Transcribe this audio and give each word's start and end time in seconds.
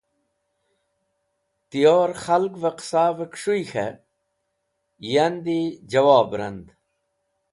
Tiyor 1.69 2.09
Khalgve 2.23 2.69
Qasahe 2.77 3.25
Kus̃huy 3.31 3.63
k̃he 3.69 3.87
yandi 5.13 5.59
Jawob 5.91 6.31
rand 6.39 6.67